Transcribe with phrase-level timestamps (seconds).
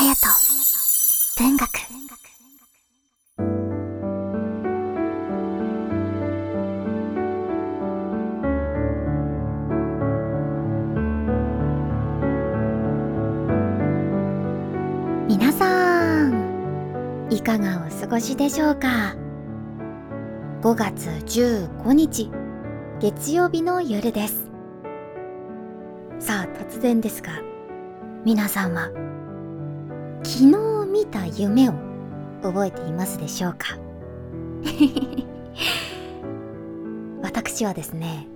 [0.00, 0.16] 隼人
[1.36, 1.68] 文学。
[15.28, 19.14] 皆さんいかがお過ごしでしょうか
[20.62, 22.30] ？5月15日
[23.00, 24.50] 月曜日の夜です。
[26.18, 27.32] さあ突然ですが
[28.24, 28.88] 皆さんは
[30.22, 30.56] 昨日
[30.90, 31.72] 見た夢を
[32.42, 33.76] 覚えていますでしょうか？
[37.22, 38.26] 私はですね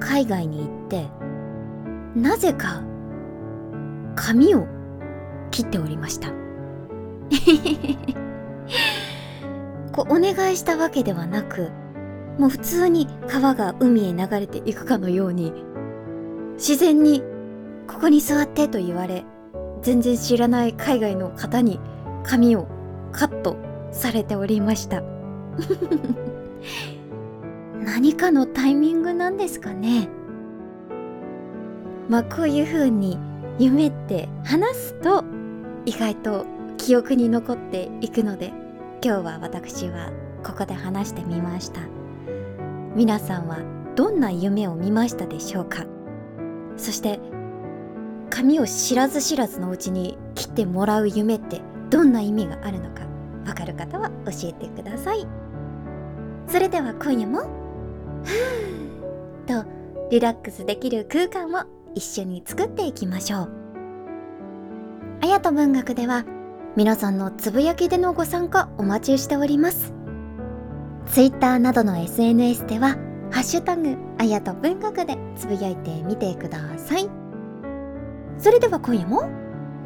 [0.00, 1.06] 海外に行って
[2.14, 2.82] なぜか
[4.14, 4.66] 髪を
[5.50, 6.28] 切っておりました。
[9.92, 11.70] こうお願いしたわけではなく
[12.38, 15.52] もう普通に川が海へ流れていくかのように
[16.54, 17.22] 自然に
[17.88, 19.24] ここに座ってと言われ
[19.88, 21.80] 全然知らない海外の方に
[22.22, 22.68] 髪を
[23.10, 23.56] カット
[23.90, 25.02] されておりました。
[27.82, 30.10] 何かのタイミングなんですかね。
[32.06, 33.18] まあこういう風に
[33.58, 35.24] 夢って話すと
[35.86, 36.44] 意外と
[36.76, 38.52] 記憶に残っていくので
[39.02, 40.10] 今日は私は
[40.44, 41.80] ここで話してみました。
[42.94, 43.60] 皆さんは
[43.96, 45.86] どんな夢を見ましたでしょうか。
[46.76, 47.20] そして
[48.30, 53.02] 髪を知らず知らずのうちに切ってもらう夢ってどんな意味があるのか
[53.46, 55.26] わかる方は教えてください。
[56.46, 57.42] それでは今夜も
[59.46, 59.64] と
[60.10, 63.50] リラックスできる空間を一緒に作っていきましょう。
[65.22, 66.24] あやと文学では
[66.76, 69.92] 皆さんのつぶやきでのご参加お待ちしております。
[71.06, 72.90] Twitter などの SNS では
[73.30, 77.27] ハッシュタグあやと文学でつぶやいてみてください。
[78.40, 79.22] それでは今夜も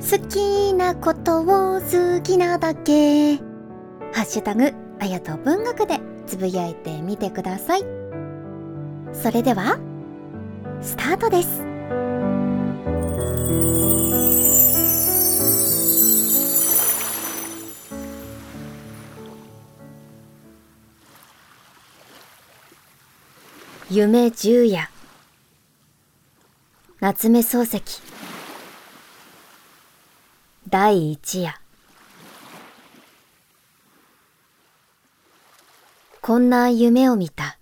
[0.00, 3.36] 好きなことを好きなだけ。
[3.36, 7.84] ハッシュタグあやと文学でつぶやいてみてください。
[9.12, 9.78] それでは
[10.82, 11.64] スタートです。
[23.90, 24.90] 夢十夜。
[27.00, 28.13] 夏目漱石。
[30.68, 31.60] 第一夜。
[36.22, 37.58] こんな夢を見た。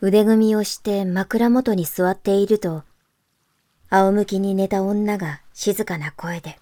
[0.00, 2.84] 腕組みをして枕元に座っていると
[3.90, 6.58] 仰向きに寝た女が静かな声で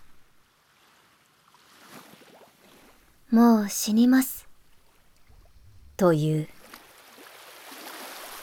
[3.31, 4.49] 「もう死にます」
[5.97, 6.49] という。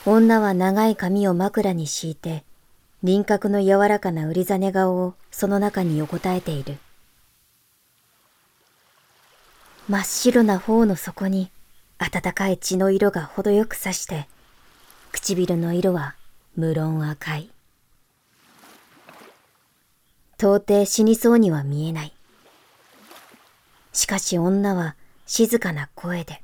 [0.06, 2.44] 女は長い髪を枕に敷いて、
[3.02, 6.78] 輪郭の柔らかな売りざね顔をその中に横たえている。
[9.88, 11.50] 真っ白な頬の底に
[11.98, 14.26] 暖かい血の色が程よくさして、
[15.12, 16.16] 唇の色は
[16.56, 17.50] 無論赤い。
[20.38, 22.12] 到底死にそうには見えない。
[23.92, 24.96] しかし女は
[25.26, 26.42] 静かな声で。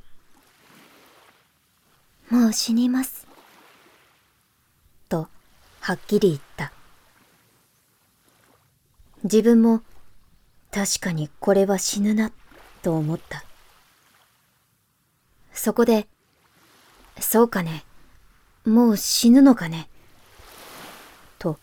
[2.31, 3.27] もう死にます。
[5.84, 6.72] はっきり言った。
[9.25, 9.82] 自分も
[10.70, 12.31] 確かにこれは死ぬな
[12.82, 13.44] と思った。
[15.53, 16.06] そこで、
[17.19, 17.84] そうかね、
[18.65, 19.88] もう死ぬのかね、
[21.41, 21.59] と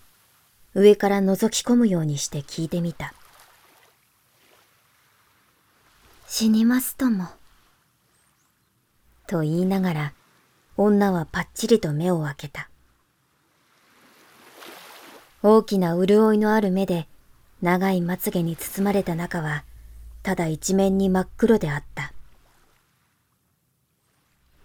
[0.74, 3.14] 上から覗き込むようにして聞いてみた。
[6.28, 7.30] 死にますとも。
[9.28, 10.14] と言いながら
[10.76, 12.69] 女はパッチリと目を開けた。
[15.42, 17.08] 大きな潤いのある目で
[17.62, 19.64] 長いまつげに包まれた中は
[20.22, 22.14] ただ一面に真っ黒であった。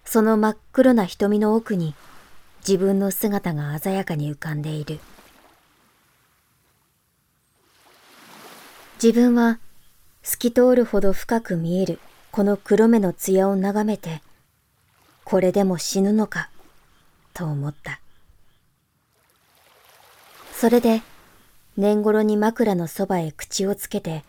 [0.04, 1.94] その真っ黒な瞳の奥に
[2.66, 5.00] 自分の姿が鮮やかに浮かんでいる。
[9.02, 9.58] 自分は
[10.22, 11.98] 透き通るほど深く見える
[12.30, 14.22] この黒目の艶を眺めて、
[15.24, 16.48] これでも死ぬのか、
[17.32, 18.00] と思った。
[20.64, 21.02] それで、
[21.76, 24.24] 年頃に枕のそばへ口をつけて、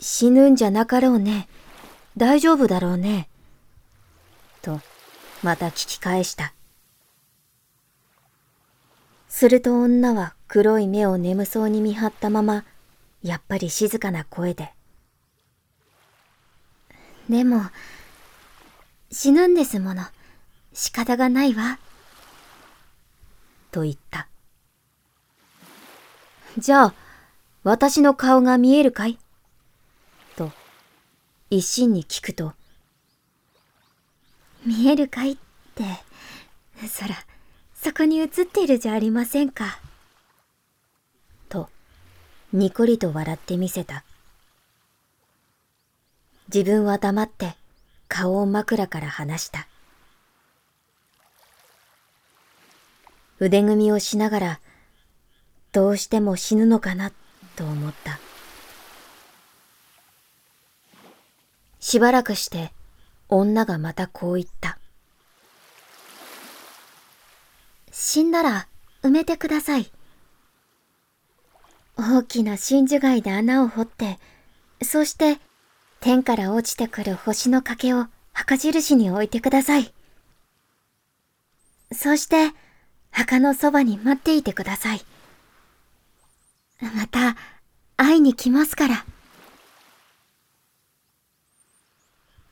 [0.00, 1.46] 死ぬんじゃなかろうね。
[2.16, 3.28] 大丈夫だろうね。
[4.62, 4.80] と、
[5.44, 6.54] また聞き返した。
[9.28, 12.64] すると女は黒い目を眠そうに見張ったまま、
[13.22, 14.72] やっぱり静かな声で。
[17.30, 17.60] でも、
[19.12, 20.02] 死ぬんですもの。
[20.72, 21.78] 仕方がないわ。
[23.70, 24.26] と言った。
[26.56, 26.94] じゃあ、
[27.64, 29.18] 私の顔が見えるかい？
[30.36, 30.52] と、
[31.50, 32.52] 一心に聞くと、
[34.64, 35.36] 見えるかいっ
[35.74, 35.84] て、
[36.86, 37.16] そら、
[37.74, 39.78] そこに映っているじゃありませんか。
[41.48, 41.68] と、
[42.52, 44.04] にこりと笑ってみせた。
[46.54, 47.56] 自分は黙って
[48.06, 49.66] 顔を枕から離した。
[53.40, 54.60] 腕組みをしながら、
[55.74, 57.10] どうしても死ぬのかな
[57.56, 58.20] と思った。
[61.80, 62.72] しばらくして
[63.28, 64.78] 女がまたこう言った。
[67.90, 68.68] 死んだら
[69.02, 69.90] 埋めてください。
[71.96, 74.20] 大きな真珠貝で穴を掘って、
[74.80, 75.38] そして
[75.98, 79.92] 天から落ちてくる星の欠けを墓印に置いてください。
[81.92, 82.52] そして、
[83.10, 85.04] 墓のそばに待っていてください。
[86.90, 87.36] また、
[87.96, 89.04] 会いに来ますから。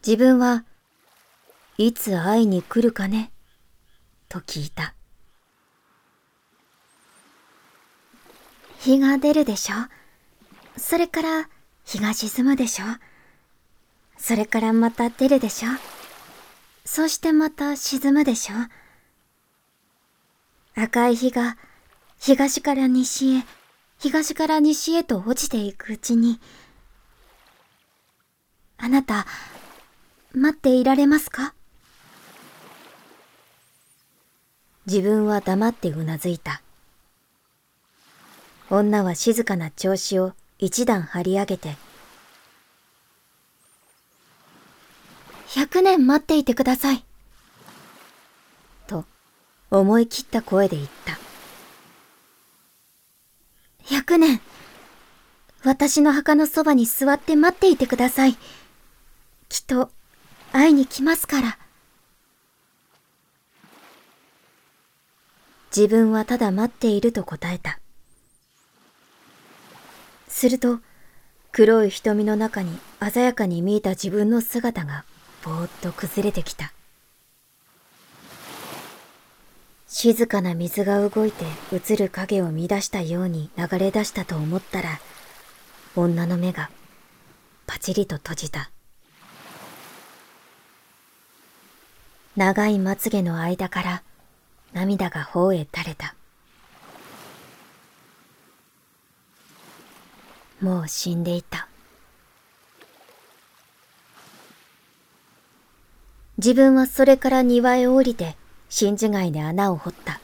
[0.07, 0.65] 自分は、
[1.79, 3.33] いつ会いに来るかね？
[4.29, 4.95] と聞いた。
[8.79, 9.75] 日が出るでしょ？
[10.77, 11.49] それから
[11.85, 12.85] 日が沈むでしょ？
[14.19, 15.69] それからまた出るでしょ？
[16.85, 18.57] そしてまた沈むでしょ？
[20.75, 21.57] 赤い日が
[22.19, 23.45] 東から西へ、
[24.03, 26.41] 東から西へと落ちていくうちに、
[28.77, 29.27] あなた、
[30.35, 31.55] 待っていられますか？
[34.87, 36.63] 自分は黙ってうなずいた。
[38.71, 41.77] 女は静かな調子を一段張り上げて、
[45.55, 47.05] 百年待っていてください。
[48.89, 49.05] と、
[49.71, 51.02] 思い切った声で言った。
[53.91, 54.41] 百年、
[55.65, 58.37] 私の墓のそばに座って待っていてください。
[59.49, 59.91] きっと、
[60.53, 61.59] 会いに来ますから。
[65.75, 67.81] 自分はただ待っていると答えた。
[70.29, 70.81] すると、
[71.51, 72.79] 黒い瞳の中に
[73.13, 75.05] 鮮やかに見えた自分の姿が
[75.45, 76.73] ぼーっと崩れてきた。
[79.95, 84.99] 静かな水が動いて映る影を乱したように流れ出したと思ったら、
[85.95, 86.71] 女の目が
[87.67, 88.71] パチリと閉じた。
[92.37, 94.03] 長いまつげの間から
[94.73, 96.15] 涙が頬へ垂れた。
[100.63, 101.69] もう死んでいた。
[106.39, 108.37] 自分はそれから庭へ降りて
[108.75, 110.19] 真珠貝で穴を掘った。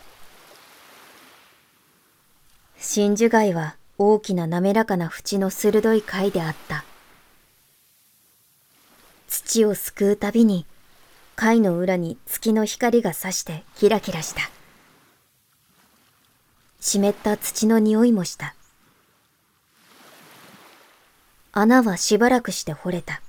[2.79, 6.83] 真珠貝は大きな滑らかな縁の鋭い貝であった。
[9.29, 10.65] 土をすくうたびに
[11.37, 14.41] 貝の裏に月の光が差してキラキラした。
[16.81, 18.55] 湿った土の匂いもした。
[21.53, 23.21] 穴はしばらくして掘れた。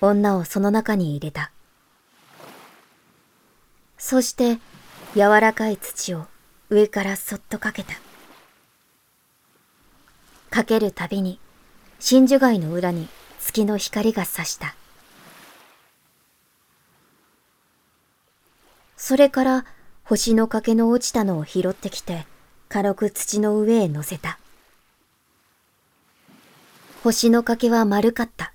[0.00, 1.50] 女をその中に入れた。
[4.00, 4.58] そして
[5.14, 6.24] 柔らかい土を
[6.70, 7.94] 上からそっとかけた。
[10.48, 11.38] かけるたびに
[12.00, 14.74] 真珠貝の裏に月の光が差した。
[18.96, 19.64] それから
[20.04, 22.26] 星の欠けの落ちたのを拾ってきて
[22.70, 24.38] 軽く土の上へ乗せた。
[27.04, 28.54] 星の欠けは丸かった。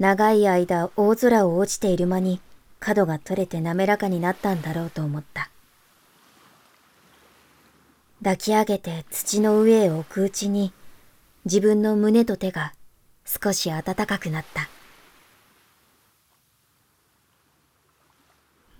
[0.00, 2.40] 長い間大空を落ちている間に
[2.82, 5.50] 角が取れて滑らかになったんだろうと思った。
[8.18, 10.72] 抱き上げて土の上へ置くうちに
[11.44, 12.72] 自分の胸と手が
[13.24, 14.68] 少し暖かくなった。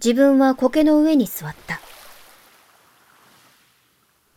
[0.04, 1.80] 自分は苔の上に座った。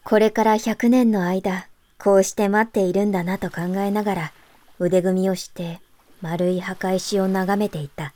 [0.03, 1.67] これから百年の間、
[1.97, 4.33] こうして待っているんだなと考えながら
[4.77, 5.79] 腕組みをして
[6.21, 8.13] 丸い墓石を眺めていた。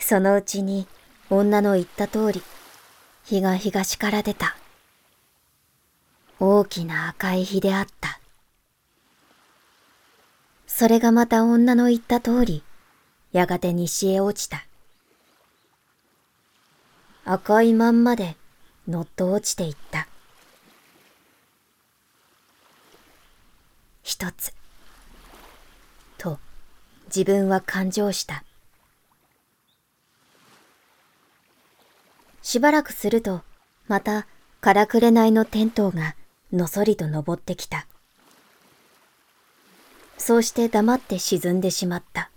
[0.00, 0.88] そのうちに
[1.28, 2.42] 女の言った通り、
[3.24, 4.56] 日が東から出た。
[6.40, 8.18] 大きな赤い日であった。
[10.66, 12.64] それがまた女の言った通り、
[13.32, 14.64] やがて西へ落ちた。
[17.24, 18.36] 赤いまんまで
[18.88, 20.08] のっと落ちていった。
[24.02, 24.52] 一つ。
[26.16, 26.38] と、
[27.06, 28.42] 自分は感情した。
[32.42, 33.42] しばらくすると、
[33.86, 34.26] また
[34.60, 36.14] からくれないのテントウが
[36.52, 37.86] のそりと登ってきた。
[40.18, 42.30] そうして黙って沈んでしまった。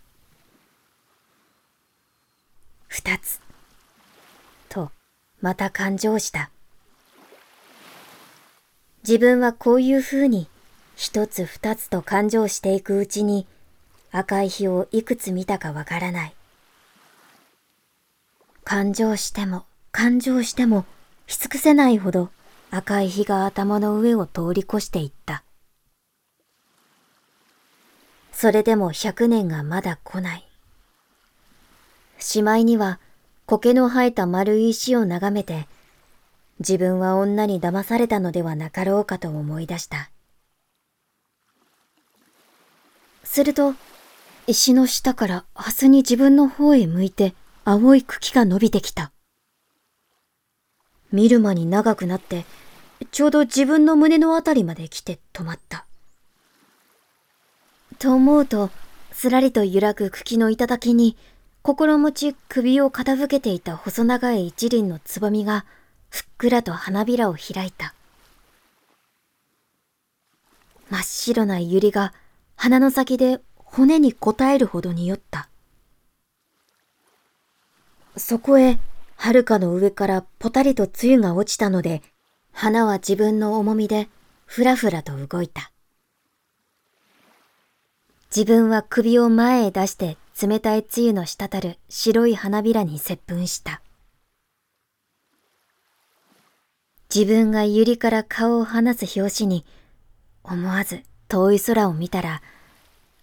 [2.87, 3.41] 二つ。
[4.69, 4.91] と、
[5.41, 6.49] また感情した。
[9.05, 10.47] 自分はこういうふうに
[10.95, 13.45] 一つ二つと感情していくうちに
[14.11, 16.35] 赤い日をいくつ見たかわからない。
[18.63, 20.85] 感情しても感情しても
[21.27, 22.31] し尽くせないほど
[22.71, 25.43] 赤い日が頭の上を通り越していった。
[28.31, 30.49] それでも百年がまだ来ない。
[32.17, 32.99] しまいには
[33.45, 35.67] 苔の生えた丸い石を眺めて、
[36.59, 40.09] 自分は女に騙されたのではなかろうかと思い出した。
[43.23, 43.75] すると、
[44.47, 49.12] 石の下からハスに自分の方へ向いて青い茎が伸びてきた。
[51.13, 52.43] 見る間に長くなって、
[53.11, 55.85] ちょうど自分の胸のあたりまで来て止まった。
[57.99, 58.71] と思うと、
[59.11, 61.15] すらりと揺らぐ茎の頂に、
[61.61, 65.65] 心持ち首を傾けていた細長い一輪のつぼみが、
[66.09, 67.93] ふっくらと花びらを開いた。
[70.89, 72.13] 真っ白な百合が
[72.55, 75.47] 鼻の先で骨に応えるほどに酔った。
[78.17, 78.79] そこへ、
[79.23, 82.01] はるかの上からぽたりと露が落ちたので、
[82.51, 84.09] 花は自分の重みで
[84.45, 85.71] ふらふらと動いた。
[88.35, 93.81] 自分は首を前へ出して冷たい露の滴る白い花びらに接吻した。
[97.09, 99.63] 自分が百合から顔を離す拍子に、
[100.43, 102.41] 思わず遠い空を見たら、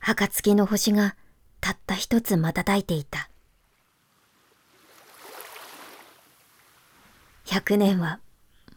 [0.01, 1.15] 暁の星が
[1.61, 3.29] たった一つ瞬いていた。
[7.51, 8.21] 百年は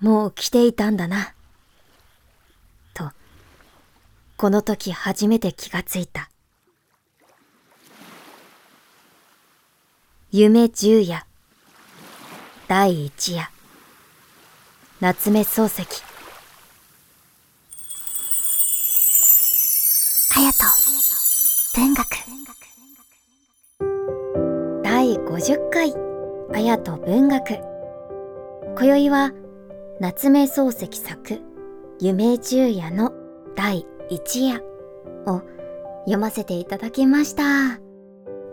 [0.02, 1.36] もう来ていたんだな。
[2.96, 3.12] と、
[4.36, 6.32] この時初めて気がついた。
[10.32, 11.24] 夢十夜
[12.68, 13.52] 第一夜
[15.00, 15.86] 夏目漱石
[20.32, 20.64] 隼人
[21.76, 22.08] 文学
[24.84, 25.94] 第50回
[26.52, 27.73] 綾と文学
[28.76, 29.32] 今宵は
[30.00, 31.40] 夏目漱石作
[32.00, 33.14] 夢十夜の
[33.56, 34.64] 第一夜
[35.28, 35.42] を
[36.06, 37.80] 読ませていただきました。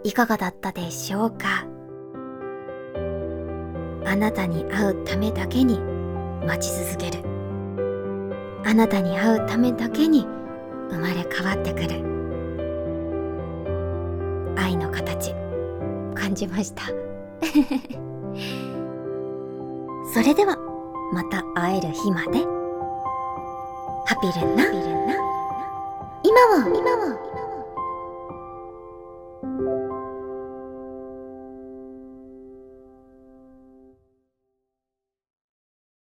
[0.05, 1.67] いかがだったでしょうか？
[4.05, 5.81] あなたに会うためだけに
[6.47, 7.25] 待ち続ける。
[8.67, 10.27] あなたに会うためだけに
[10.91, 12.05] 生まれ変わってくる。
[14.57, 15.35] 愛の形
[16.15, 16.83] 感じました。
[20.13, 20.57] それでは
[21.13, 22.45] また会える日まで。
[24.07, 24.65] ハピルンな。
[26.25, 27.17] 今は今は